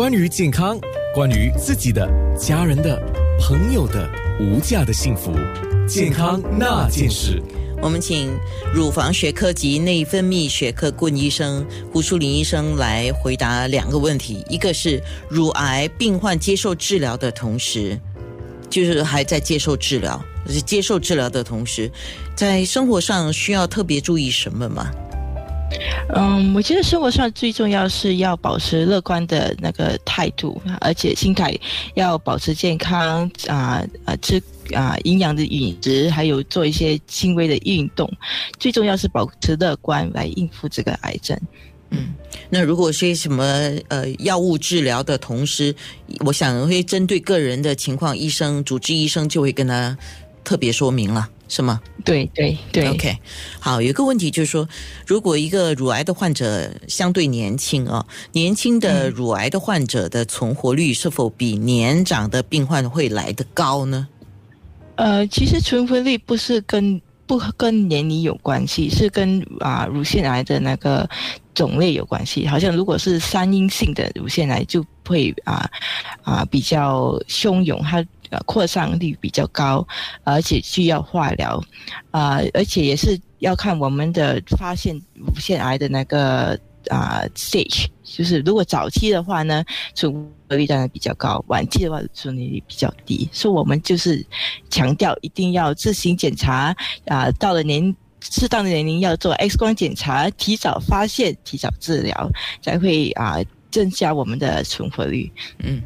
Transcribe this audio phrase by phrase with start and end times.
[0.00, 0.80] 关于健康，
[1.14, 2.98] 关于自己的、家人的、
[3.38, 5.30] 朋友的无价的幸福，
[5.86, 7.38] 健康那件事。
[7.82, 8.34] 我们请
[8.74, 18.00] 乳房学科及内分泌学科顾问医生胡淑林医生来回答两个问题：一个是乳癌病患接受治疗的同时，
[18.70, 21.92] 就是还在接受治疗，是接受治疗的同时，
[22.34, 24.90] 在生活上需要特别注意什么吗？
[26.14, 31.56] 嗯，我觉得生活上最重要是要保持乐观的那个态度，而且心态
[31.94, 34.42] 要保持健康啊啊吃
[34.74, 38.10] 啊营养的饮食，还有做一些轻微的运动。
[38.58, 41.38] 最重要是保持乐观来应付这个癌症。
[41.90, 42.14] 嗯，
[42.48, 43.44] 那如果是什么
[43.88, 45.74] 呃药物治疗的同时，
[46.20, 49.96] 我想会针对个人的情况，医生主治医生就会跟他
[50.42, 51.28] 特别说明了。
[51.50, 51.80] 是吗？
[52.04, 52.88] 对对对。
[52.88, 53.18] OK，
[53.58, 54.66] 好，有一个问题就是说，
[55.04, 64.06] 如果一个乳癌的患者相对年轻啊，年轻的乳癌的患者的存活率是否比年长的病患会来得高呢？
[64.94, 71.08] 呃，其实存活率不是跟不跟年龄有关系，是跟啊乳腺癌的那个
[71.52, 72.46] 种类有关系。
[72.46, 75.68] 好像如果是三阴性的乳腺癌，就会啊
[76.22, 78.04] 啊比较汹涌，它。
[78.30, 79.84] 呃，扩散率比较高，
[80.22, 81.60] 而且需要化疗，
[82.12, 86.56] 啊，而且也是要看我们的发现乳腺癌的那个
[86.88, 89.64] 啊 stage，就是如果早期的话呢，
[89.96, 90.12] 存
[90.48, 94.24] 活率当然比较高，晚期的话存活率比较低，所以我们就是
[94.70, 96.72] 强调一定要自行检查，
[97.06, 102.30] 啊，到了年适当的年龄要做 X 光检查，提早发现，提早治疗，
[102.62, 103.38] 才会啊
[103.70, 105.82] 增加我们的存活率，嗯。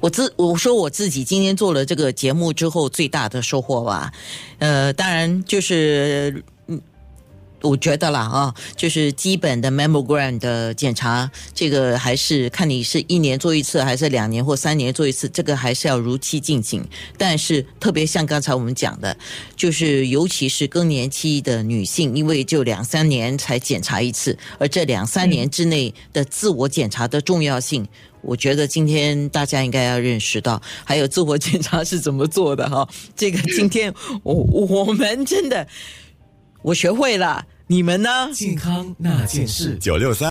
[0.00, 4.10] 我自我说我自己今天做了这个节目之后最大的收获吧，
[4.58, 6.42] 呃，当然就是，
[7.62, 16.86] 我觉得啦啊，就是基本的 mammogram 的检查，这个还是看你是一年做一次还是两年或三年做一次，这个还是要如期进行。
[17.16, 19.16] 但是特别像刚才我们讲的，
[19.56, 27.86] 就是尤其是更年期的女性，因为就两三年才检查一次，而这两三年之内的自我检查的重要性。
[28.22, 32.88] 我觉得今天大家应该要认识到，还有自我检查是怎么做的哈。
[33.14, 33.92] 这个今天
[34.24, 35.64] 我我们真的
[36.66, 38.28] 我学会了，你们呢？
[38.34, 40.24] 健康那件事九六三。